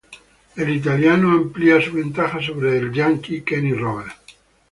[0.55, 4.15] El italiano amplia su ventaja sobre el estadounidense Kenny Roberts.